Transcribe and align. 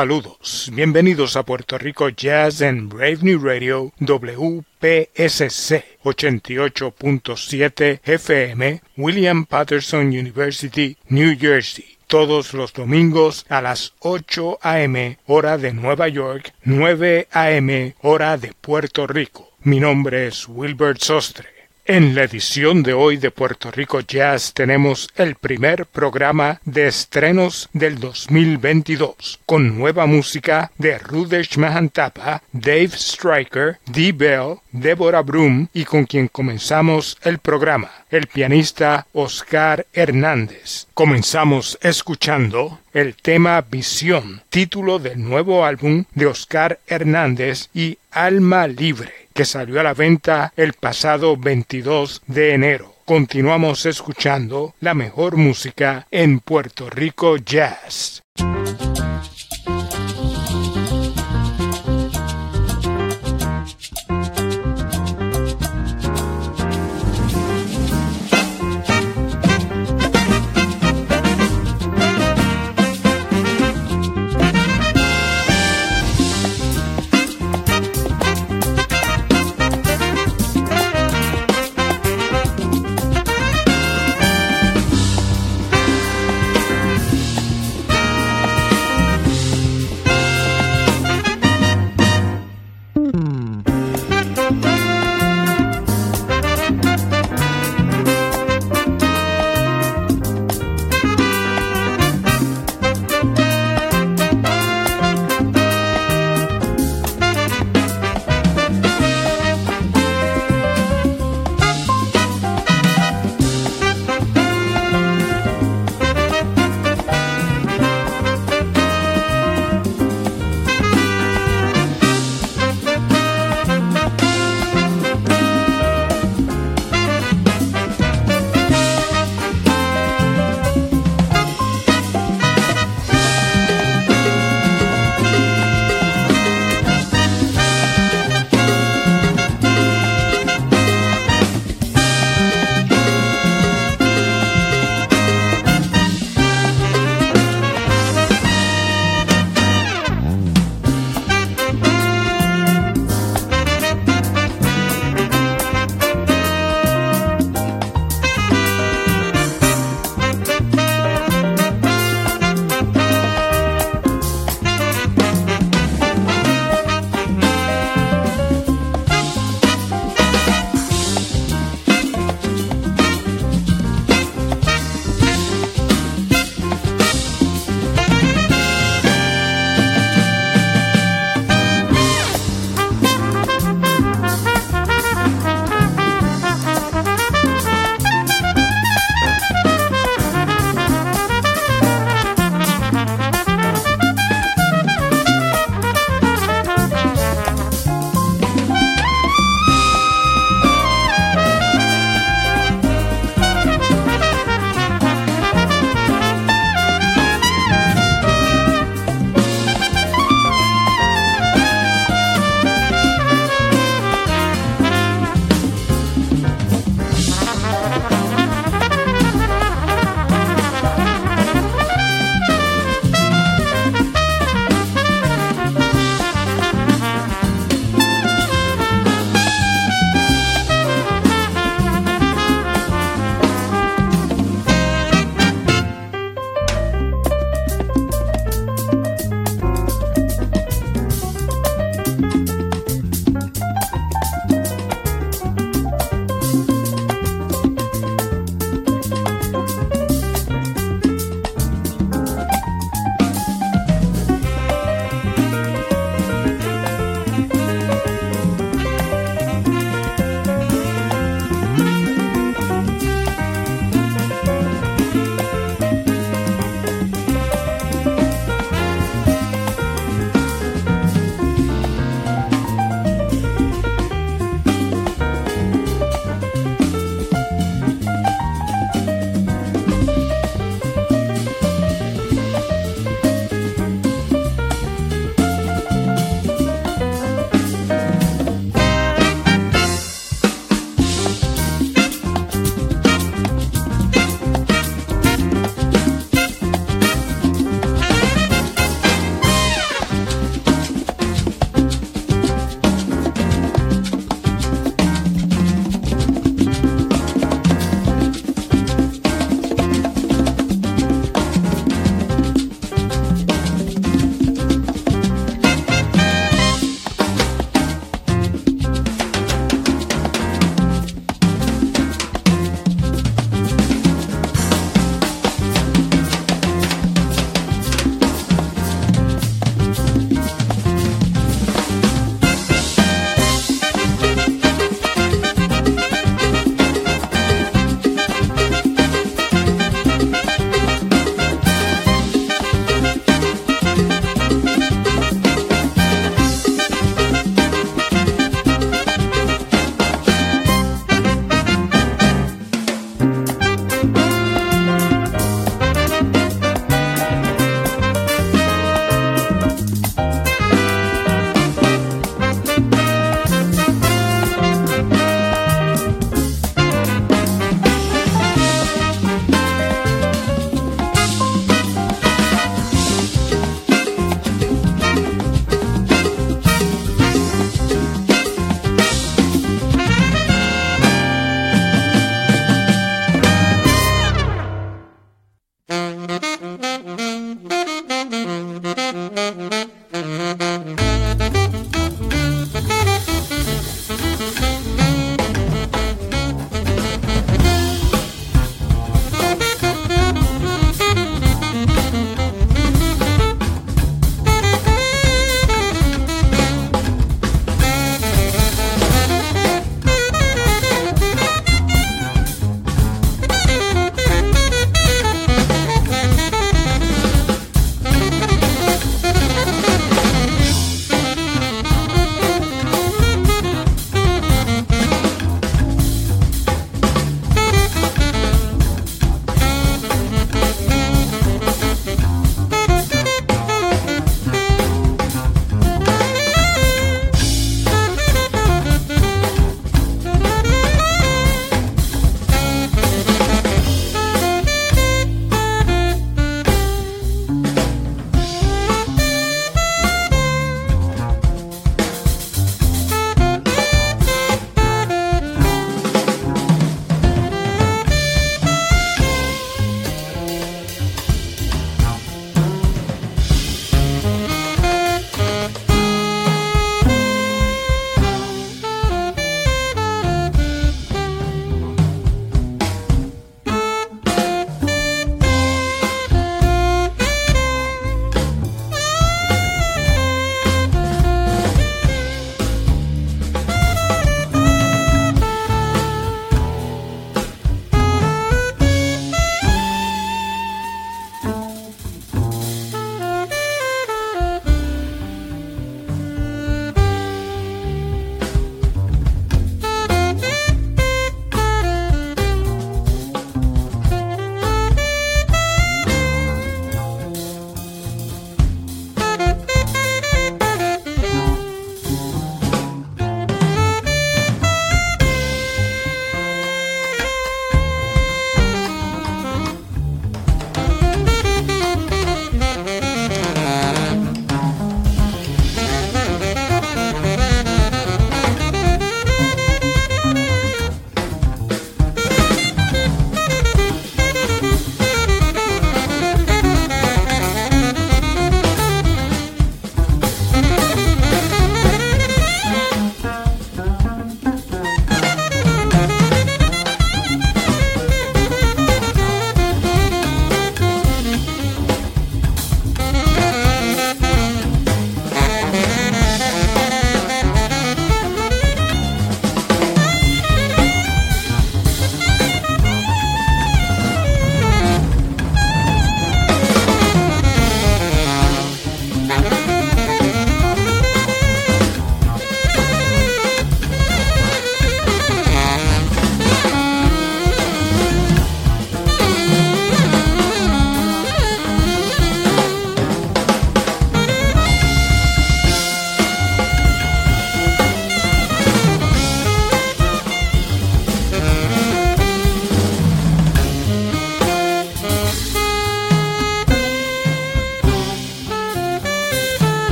Saludos, 0.00 0.70
bienvenidos 0.72 1.36
a 1.36 1.42
Puerto 1.42 1.76
Rico 1.76 2.08
Jazz 2.08 2.62
en 2.62 2.88
Brave 2.88 3.18
New 3.20 3.38
Radio 3.38 3.92
WPSC 3.98 5.84
88.7 6.02 8.00
FM, 8.02 8.80
William 8.96 9.44
Patterson 9.44 10.06
University, 10.06 10.96
New 11.10 11.36
Jersey. 11.38 11.98
Todos 12.06 12.54
los 12.54 12.72
domingos 12.72 13.44
a 13.50 13.60
las 13.60 13.92
8 13.98 14.60
a.m. 14.62 15.18
hora 15.26 15.58
de 15.58 15.74
Nueva 15.74 16.08
York, 16.08 16.54
9 16.64 17.28
a.m. 17.30 17.94
hora 18.00 18.38
de 18.38 18.54
Puerto 18.58 19.06
Rico. 19.06 19.50
Mi 19.64 19.80
nombre 19.80 20.28
es 20.28 20.48
Wilbert 20.48 21.02
Sostre. 21.02 21.59
En 21.86 22.14
la 22.14 22.24
edición 22.24 22.82
de 22.82 22.92
hoy 22.92 23.16
de 23.16 23.30
Puerto 23.30 23.70
Rico 23.70 24.00
Jazz 24.00 24.52
tenemos 24.52 25.08
el 25.16 25.34
primer 25.34 25.86
programa 25.86 26.60
de 26.64 26.86
estrenos 26.86 27.68
del 27.72 27.98
2022, 27.98 29.40
con 29.46 29.78
nueva 29.78 30.06
música 30.06 30.70
de 30.76 30.98
Rudesh 30.98 31.56
Mahantapa, 31.56 32.42
Dave 32.52 32.90
Stryker, 32.90 33.78
Dee 33.86 34.12
Bell, 34.12 34.56
Deborah 34.72 35.22
Broom 35.22 35.68
y 35.72 35.84
con 35.84 36.04
quien 36.04 36.28
comenzamos 36.28 37.16
el 37.22 37.38
programa, 37.38 37.90
el 38.10 38.26
pianista 38.26 39.06
Oscar 39.12 39.86
Hernández. 39.92 40.86
Comenzamos 40.94 41.78
escuchando 41.82 42.80
el 42.92 43.14
tema 43.14 43.60
Visión, 43.62 44.42
título 44.48 44.98
del 44.98 45.22
nuevo 45.22 45.64
álbum 45.64 46.04
de 46.14 46.26
Oscar 46.26 46.80
Hernández 46.86 47.68
y 47.72 47.98
Alma 48.10 48.66
Libre 48.66 49.20
que 49.40 49.44
salió 49.44 49.80
a 49.80 49.82
la 49.82 49.94
venta 49.94 50.52
el 50.56 50.74
pasado 50.74 51.36
22 51.36 52.22
de 52.26 52.54
enero. 52.54 52.94
Continuamos 53.04 53.86
escuchando 53.86 54.74
la 54.80 54.94
mejor 54.94 55.36
música 55.36 56.06
en 56.10 56.40
Puerto 56.40 56.90
Rico 56.90 57.36
Jazz. 57.38 58.22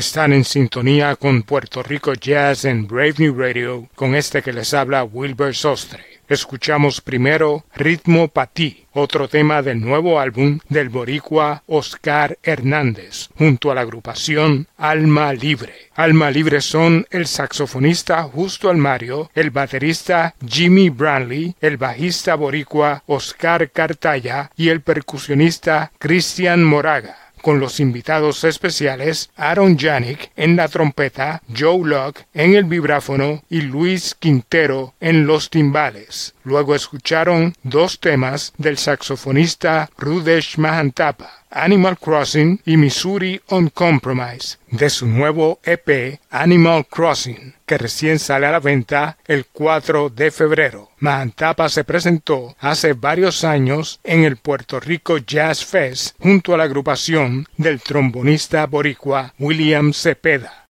Están 0.00 0.32
en 0.32 0.44
sintonía 0.44 1.14
con 1.14 1.42
Puerto 1.42 1.82
Rico 1.82 2.14
Jazz 2.14 2.64
en 2.64 2.86
Brave 2.86 3.16
New 3.18 3.38
Radio, 3.38 3.86
con 3.94 4.14
este 4.14 4.40
que 4.40 4.50
les 4.50 4.72
habla 4.72 5.04
Wilbur 5.04 5.54
Sostre. 5.54 6.02
Escuchamos 6.26 7.02
primero 7.02 7.66
Ritmo 7.74 8.28
Patí, 8.28 8.86
otro 8.92 9.28
tema 9.28 9.60
del 9.60 9.78
nuevo 9.78 10.18
álbum 10.18 10.58
del 10.70 10.88
boricua 10.88 11.62
Oscar 11.66 12.38
Hernández, 12.42 13.28
junto 13.36 13.70
a 13.70 13.74
la 13.74 13.82
agrupación 13.82 14.68
Alma 14.78 15.34
Libre. 15.34 15.74
Alma 15.94 16.30
Libre 16.30 16.62
son 16.62 17.06
el 17.10 17.26
saxofonista 17.26 18.22
Justo 18.22 18.70
Almario, 18.70 19.30
el 19.34 19.50
baterista 19.50 20.34
Jimmy 20.48 20.88
Branley, 20.88 21.54
el 21.60 21.76
bajista 21.76 22.36
boricua 22.36 23.02
Oscar 23.04 23.70
Cartaya 23.70 24.50
y 24.56 24.70
el 24.70 24.80
percusionista 24.80 25.92
Cristian 25.98 26.64
Moraga 26.64 27.19
con 27.40 27.60
los 27.60 27.80
invitados 27.80 28.44
especiales 28.44 29.30
Aaron 29.36 29.78
Janik 29.78 30.30
en 30.36 30.56
la 30.56 30.68
trompeta, 30.68 31.42
Joe 31.56 31.86
Locke 31.86 32.26
en 32.34 32.54
el 32.54 32.64
vibráfono 32.64 33.42
y 33.48 33.62
Luis 33.62 34.14
Quintero 34.18 34.94
en 35.00 35.26
los 35.26 35.50
timbales. 35.50 36.34
Luego 36.44 36.74
escucharon 36.74 37.54
dos 37.62 38.00
temas 38.00 38.52
del 38.58 38.78
saxofonista 38.78 39.90
Rudesh 39.96 40.58
Mahantapa. 40.58 41.39
Animal 41.50 41.98
Crossing 41.98 42.60
y 42.64 42.76
Missouri 42.76 43.40
on 43.48 43.68
Compromise 43.70 44.58
de 44.70 44.88
su 44.88 45.06
nuevo 45.06 45.58
EP 45.64 46.20
Animal 46.30 46.86
Crossing, 46.86 47.54
que 47.66 47.78
recién 47.78 48.18
sale 48.18 48.46
a 48.46 48.52
la 48.52 48.60
venta 48.60 49.18
el 49.26 49.46
4 49.46 50.10
de 50.10 50.30
febrero. 50.30 50.90
Mahantapa 50.98 51.68
se 51.68 51.84
presentó 51.84 52.56
hace 52.60 52.92
varios 52.92 53.44
años 53.44 54.00
en 54.04 54.24
el 54.24 54.36
Puerto 54.36 54.80
Rico 54.80 55.18
Jazz 55.18 55.64
Fest 55.64 56.16
junto 56.20 56.54
a 56.54 56.56
la 56.56 56.64
agrupación 56.64 57.46
del 57.56 57.80
trombonista 57.80 58.66
boricua 58.66 59.34
William 59.38 59.92
Cepeda. 59.92 60.68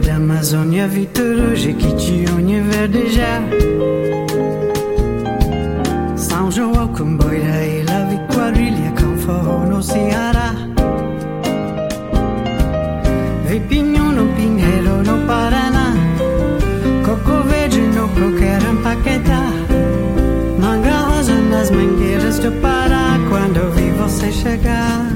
da 0.00 0.12
d'Amazonia, 0.12 0.86
vie 0.86 1.08
rouge 1.16 1.72
Verdejá, 1.72 1.78
qui 1.78 1.94
tue 1.96 2.88
déjà. 2.88 3.42
São 6.16 6.50
João, 6.50 6.88
Comboira 6.88 7.64
e 7.64 7.82
La 7.84 8.04
Viquadrilha, 8.04 8.92
Conforro 9.00 9.66
no 9.66 9.82
Ceará. 9.82 10.54
Vipinho 13.46 14.12
no 14.12 14.26
Pinheiro, 14.34 15.02
no 15.04 15.26
Paraná. 15.26 15.94
Coco 17.04 17.48
verde 17.48 17.80
no 17.80 18.08
Coqueiro, 18.08 18.70
em 18.72 18.76
Paquetá. 18.82 19.44
Manga 20.60 20.98
rosa 21.08 21.34
nas 21.34 21.70
mangueiras 21.70 22.38
do 22.38 22.52
Pará, 22.60 23.18
quando 23.28 23.70
vi 23.74 23.90
você 23.92 24.30
chegar. 24.30 25.08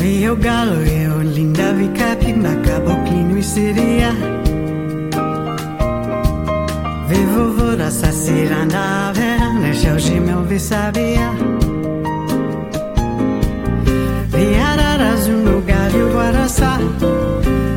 Rio 0.00 0.36
Galo 0.36 0.86
e 0.86 0.95
seria. 3.46 4.12
Ve 7.08 7.24
vovora 7.32 7.90
stasiranda 7.90 9.12
vera 9.14 9.52
Ne 9.60 9.72
shaushime 9.72 10.34
vi 10.48 10.58
sabia. 10.58 11.30
Vi 14.32 14.46
araras 14.70 15.28
um 15.28 15.44
lugar 15.50 15.90
e 15.94 16.02
o 16.02 16.08
Guaraçá. 16.12 16.78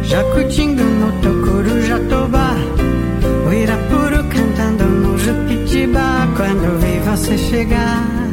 Jacutinga 0.04 0.84
no 0.84 1.12
Tocuru, 1.22 1.82
Jatobá 1.84 2.56
O 3.48 3.54
Irapuru 3.54 4.24
cantando 4.34 4.86
no 4.86 5.16
Jupitibá 5.20 6.28
Quando 6.36 6.80
vi 6.80 7.00
você 7.08 7.38
chegar. 7.38 8.29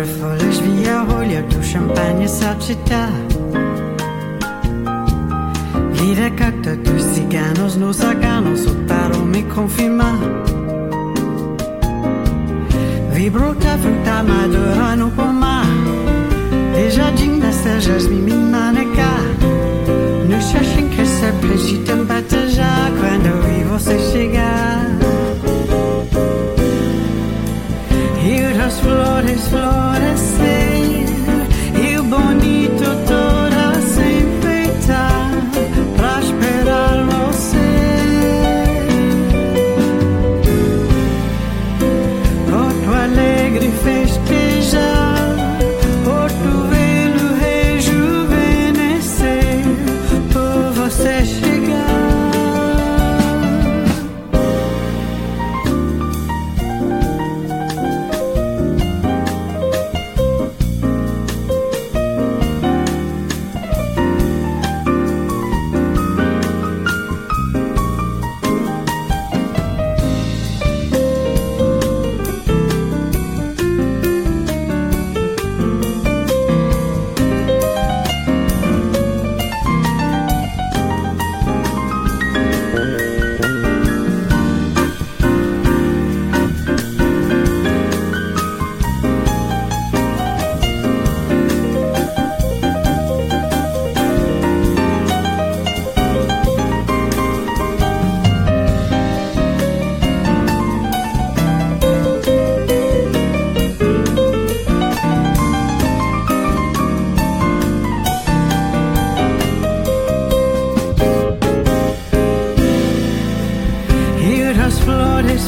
Разрыв 0.00 0.42
лишь 0.42 0.56
в 0.56 0.82
я 0.82 1.02
в 1.02 1.62
шампанье 1.62 2.26
соцчета 2.26 3.08
Vida 5.92 6.30
cacta, 6.30 6.74
tus 6.82 7.02
ciganos 7.14 7.76
nos 7.76 7.98
sacanos, 7.98 8.66
otaron 8.66 9.30
mi 9.30 9.42
confirma. 9.42 10.12
Vibro 13.12 13.54
ta 13.56 13.76
fruta 13.82 14.22
madura 14.22 14.96
no 14.96 15.10
pomar, 15.10 15.66
déjà 16.74 17.10
digne 17.10 17.40
da 17.42 17.52
serjas 17.52 18.08
mi 18.08 18.20
minaneka. 18.28 19.09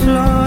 Love. 0.05 0.42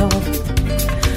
All. 0.00 0.20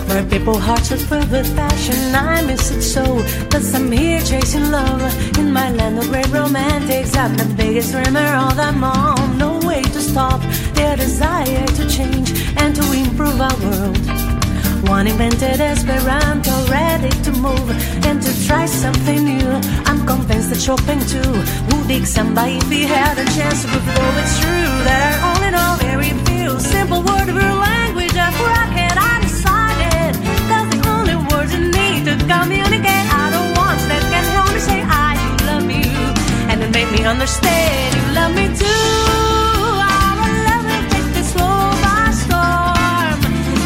Where 0.10 0.26
people 0.26 0.58
hearts 0.58 0.92
are 0.92 0.98
filled 0.98 1.32
with 1.32 1.56
passion, 1.56 2.16
I 2.16 2.42
miss 2.42 2.72
it 2.72 2.82
so. 2.82 3.04
Cause 3.50 3.74
I'm 3.74 3.92
here 3.92 4.22
chasing 4.22 4.72
love 4.72 5.02
in 5.38 5.52
my 5.54 5.72
land 5.72 5.98
of 6.00 6.08
great 6.10 6.30
romantics. 6.30 7.16
I'm 7.16 7.36
the 7.36 7.46
biggest 7.56 7.92
dreamer 7.92 8.30
of 8.46 8.56
them 8.56 8.84
all. 8.84 9.18
No 9.46 9.60
way 9.68 9.82
to 9.82 10.02
stop 10.02 10.42
their 10.74 10.96
desire 10.96 11.66
to 11.68 11.90
change 11.90 12.30
and 12.58 12.76
to 12.76 12.84
improve 12.94 13.40
our 13.40 13.58
world. 13.64 13.98
One 14.90 15.06
invented 15.08 15.60
Esperanto, 15.62 16.56
ready 16.68 17.12
to 17.26 17.32
move 17.32 17.70
and 18.06 18.22
to 18.22 18.32
try 18.48 18.66
something 18.66 19.24
new. 19.24 19.50
I'm 19.86 20.06
convinced 20.06 20.50
that 20.52 20.62
Chopin 20.62 21.00
too 21.14 21.32
would 21.68 21.88
dig 21.88 22.06
somebody 22.08 22.58
if 22.58 22.70
he 22.70 22.84
had 22.84 23.18
a 23.18 23.26
chance. 23.36 23.64
But 23.66 23.84
though 23.96 24.22
it's 24.22 24.40
true 24.40 24.72
that 24.88 25.02
I 25.14 25.30
only 25.30 25.50
all, 25.62 25.76
very 25.78 26.12
few 26.26 26.60
simple 26.60 27.02
word 27.04 27.30
of 27.30 27.36
your 27.36 27.54
language 27.54 27.79
communicate. 32.34 33.06
I 33.22 33.26
don't 33.34 33.52
want 33.58 33.80
that 33.90 34.04
can 34.12 34.26
help 34.36 34.50
me 34.54 34.60
say 34.70 34.80
I 34.86 35.10
do 35.22 35.30
love 35.50 35.68
you, 35.82 36.00
and 36.50 36.58
it 36.66 36.72
made 36.78 36.90
me 36.96 37.02
understand 37.14 37.90
you 37.98 38.06
love 38.20 38.34
me 38.40 38.46
too. 38.62 38.86
Will 40.20 40.38
love 40.50 40.68
you, 40.74 40.82
take 40.94 41.10
this 41.18 41.30
slow 41.34 41.60
by 41.84 42.06
storm. 42.24 43.18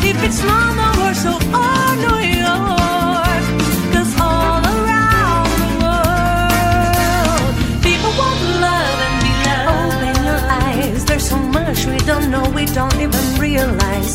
If 0.10 0.18
it's 0.28 0.40
the 0.40 0.58
world, 0.78 1.18
so 1.24 1.32
oh 1.62 1.90
New 2.06 2.20
York, 2.48 3.44
'cause 3.92 4.12
all 4.28 4.64
around 4.76 5.50
the 5.64 5.70
world, 5.84 7.52
people 7.88 8.12
want 8.22 8.40
love 8.66 8.98
and 9.08 9.16
be 9.26 9.32
loved. 9.48 9.68
Open 9.76 10.16
your 10.30 10.42
eyes, 10.64 11.00
there's 11.10 11.28
so 11.34 11.38
much 11.58 11.80
we 11.92 11.98
don't 12.12 12.28
know, 12.34 12.46
we 12.60 12.66
don't 12.80 12.98
even 13.06 13.26
realize. 13.46 14.14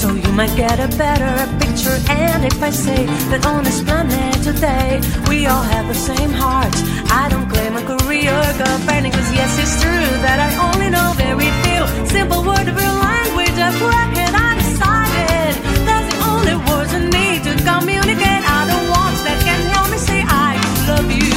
So 0.00 0.06
you 0.22 0.30
might 0.38 0.54
get 0.56 0.76
a 0.86 0.88
better 1.04 1.34
picture. 1.58 1.67
And 1.86 2.44
if 2.44 2.60
I 2.60 2.70
say 2.70 3.06
that 3.30 3.46
on 3.46 3.62
this 3.62 3.80
planet 3.82 4.42
today, 4.42 5.00
we 5.30 5.46
all 5.46 5.62
have 5.62 5.86
the 5.86 5.94
same 5.94 6.30
heart, 6.30 6.74
I 7.06 7.28
don't 7.30 7.48
claim 7.48 7.76
a 7.76 7.82
career 7.86 8.34
governing. 8.58 9.12
Cause 9.12 9.30
yes, 9.30 9.54
it's 9.62 9.78
true 9.78 10.10
that 10.26 10.42
I 10.42 10.50
only 10.58 10.90
know 10.90 11.14
very 11.14 11.46
few 11.62 11.82
simple 12.10 12.42
words 12.42 12.66
of 12.66 12.74
your 12.74 12.96
language. 12.98 13.54
Of 13.62 13.74
bracket, 13.78 14.34
I 14.34 14.58
decided 14.58 15.54
that's 15.86 16.08
the 16.10 16.18
only 16.26 16.56
words 16.66 16.90
I 16.98 17.00
need 17.14 17.46
to 17.46 17.54
communicate. 17.62 18.42
I 18.42 18.60
don't 18.66 18.86
want 18.90 19.14
that 19.22 19.38
can 19.46 19.62
help 19.70 19.86
me 19.94 19.98
say 20.02 20.18
I 20.26 20.58
love 20.90 21.06
you. 21.06 21.30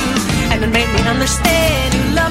And 0.50 0.66
it 0.66 0.72
made 0.74 0.90
me 0.90 1.02
understand 1.06 1.94
you 1.94 2.04
love 2.18 2.31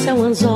seu 0.00 0.24
anzol. 0.24 0.49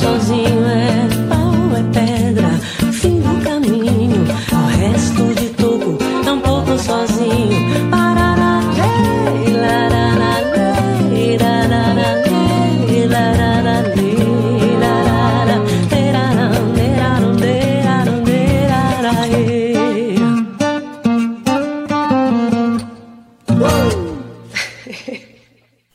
Sozinho, 0.00 0.49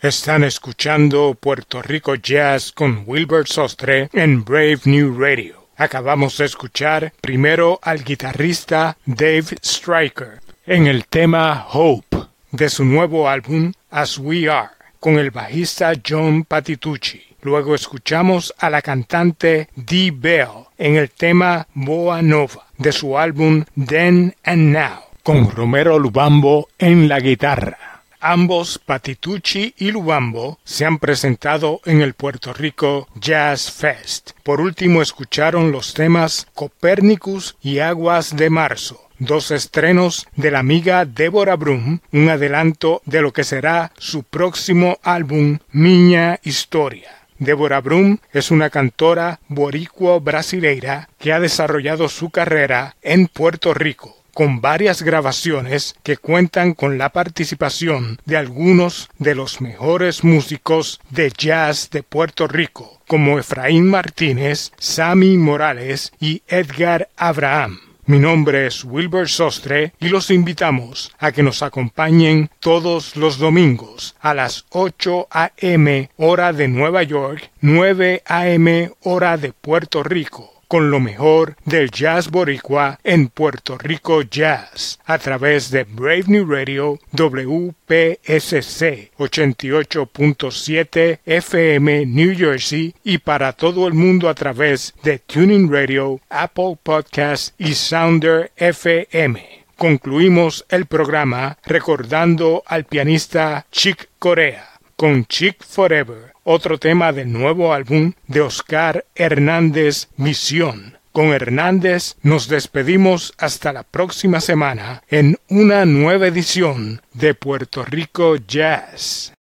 Están 0.06 0.44
escuchando 0.44 1.34
Puerto 1.34 1.82
Rico 1.82 2.14
Jazz 2.14 2.72
con 2.72 3.06
Wilbert 3.08 3.48
Sostre 3.48 4.08
en 4.14 4.46
Brave 4.46 4.82
New 4.86 5.20
Radio. 5.20 5.66
Acabamos 5.78 6.38
de 6.38 6.46
escuchar 6.46 7.12
primero 7.22 7.80
al 7.82 8.04
guitarrista 8.04 8.98
Dave 9.08 9.58
Stryker 9.64 10.42
en 10.68 10.86
el 10.86 11.08
tema 11.08 11.66
Hope 11.72 12.18
de 12.52 12.70
su 12.70 12.86
nuevo 12.86 13.28
álbum 13.28 13.72
As 13.90 14.20
We 14.20 14.48
Are 14.48 14.70
con 15.00 15.18
el 15.18 15.32
bajista 15.32 15.94
John 16.08 16.44
Patitucci. 16.44 17.24
Luego 17.42 17.74
escuchamos 17.74 18.54
a 18.60 18.70
la 18.70 18.84
cantante 18.84 19.70
Dee 19.76 20.12
Bell 20.12 20.68
en 20.78 20.98
el 20.98 21.10
tema 21.10 21.66
Boa 21.74 22.22
Nova 22.22 22.68
de 22.78 22.92
su 22.92 23.18
álbum 23.18 23.66
Then 23.88 24.36
and 24.44 24.72
Now 24.72 25.00
con 25.24 25.50
Romero 25.50 25.98
Lubambo 25.98 26.70
en 26.78 27.08
la 27.08 27.20
guitarra. 27.20 27.95
Ambos, 28.28 28.80
Patitucci 28.80 29.76
y 29.78 29.92
Lubambo, 29.92 30.58
se 30.64 30.84
han 30.84 30.98
presentado 30.98 31.80
en 31.86 32.02
el 32.02 32.16
Puerto 32.16 32.54
Rico 32.54 33.08
Jazz 33.14 33.72
Fest. 33.72 34.32
Por 34.42 34.62
último, 34.62 35.04
escucharon 35.04 35.72
los 35.72 35.94
temas 35.94 36.48
Copernicus 36.56 37.56
y 37.62 37.78
Aguas 37.78 38.36
de 38.36 38.50
Marzo, 38.50 39.00
dos 39.20 39.52
estrenos 39.52 40.26
de 40.36 40.50
la 40.50 40.58
amiga 40.58 41.06
Deborah 41.06 41.56
Brum, 41.56 42.00
un 42.12 42.30
adelanto 42.30 43.04
de 43.06 43.22
lo 43.22 43.32
que 43.32 43.44
será 43.44 43.92
su 44.00 44.24
próximo 44.24 44.98
álbum 45.04 45.60
Miña 45.72 46.40
Historia. 46.42 47.12
Deborah 47.38 47.82
Brum 47.82 48.18
es 48.34 48.50
una 48.50 48.72
cantora 48.72 49.40
boricua 49.50 50.18
brasileira 50.18 51.10
que 51.20 51.32
ha 51.32 51.40
desarrollado 51.40 52.10
su 52.10 52.32
carrera 52.32 52.96
en 53.04 53.28
Puerto 53.28 53.76
Rico 53.76 54.25
con 54.36 54.60
varias 54.60 55.02
grabaciones 55.02 55.96
que 56.04 56.18
cuentan 56.18 56.74
con 56.74 56.98
la 56.98 57.10
participación 57.10 58.20
de 58.26 58.36
algunos 58.36 59.10
de 59.18 59.34
los 59.34 59.62
mejores 59.62 60.26
músicos 60.26 61.00
de 61.10 61.32
jazz 61.32 61.90
de 61.90 62.04
Puerto 62.04 62.46
Rico, 62.46 63.00
como 63.08 63.40
Efraín 63.40 63.88
Martínez, 63.88 64.74
Sammy 64.78 65.38
Morales 65.38 66.12
y 66.20 66.44
Edgar 66.50 67.08
Abraham. 67.16 67.80
Mi 68.08 68.20
nombre 68.20 68.68
es 68.68 68.84
Wilbur 68.84 69.30
Sostre 69.30 69.94
y 70.02 70.10
los 70.10 70.30
invitamos 70.30 71.14
a 71.18 71.32
que 71.32 71.42
nos 71.42 71.64
acompañen 71.64 72.50
todos 72.60 73.16
los 73.16 73.38
domingos 73.40 74.16
a 74.20 74.34
las 74.34 74.66
8 74.72 75.28
a.m. 75.32 76.10
hora 76.18 76.52
de 76.52 76.68
Nueva 76.68 77.04
York, 77.04 77.52
9 77.62 78.22
a.m. 78.26 78.92
hora 79.02 79.38
de 79.38 79.54
Puerto 79.54 80.04
Rico 80.04 80.55
con 80.68 80.92
lo 80.92 81.00
mejor 81.00 81.56
del 81.66 81.92
jazz 81.92 82.30
boricua 82.30 83.00
en 83.04 83.30
Puerto 83.30 83.78
Rico 83.78 84.22
Jazz 84.22 85.00
a 85.06 85.18
través 85.18 85.72
de 85.72 85.84
Brave 85.84 86.26
New 86.28 86.46
Radio 86.46 87.00
WPSC 87.12 89.12
88.7 89.18 91.20
FM 91.26 92.06
New 92.06 92.36
Jersey 92.36 92.94
y 93.04 93.18
para 93.20 93.54
todo 93.54 93.88
el 93.88 93.94
mundo 93.94 94.30
a 94.30 94.34
través 94.34 94.94
de 95.04 95.20
Tuning 95.20 95.72
Radio, 95.72 96.20
Apple 96.30 96.78
Podcast 96.82 97.54
y 97.60 97.74
Sounder 97.74 98.52
FM. 98.56 99.66
Concluimos 99.78 100.66
el 100.70 100.86
programa 100.86 101.58
recordando 101.66 102.64
al 102.66 102.86
pianista 102.86 103.66
Chick 103.72 104.08
Corea 104.20 104.75
con 104.96 105.26
Chick 105.26 105.64
Forever 105.64 106.34
otro 106.44 106.78
tema 106.78 107.12
del 107.12 107.32
nuevo 107.32 107.74
álbum 107.74 108.14
de 108.28 108.42
Oscar 108.42 109.06
Hernández 109.16 110.08
Misión. 110.16 110.98
Con 111.12 111.34
Hernández 111.34 112.16
nos 112.22 112.48
despedimos 112.48 113.34
hasta 113.38 113.74
la 113.74 113.84
próxima 113.84 114.40
semana 114.42 115.02
en 115.10 115.38
una 115.50 115.86
nueva 115.86 116.28
edición 116.28 117.02
de 117.14 117.34
Puerto 117.34 117.84
Rico 117.84 118.36
Jazz. 118.36 119.35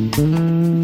Mm-hmm. 0.00 0.79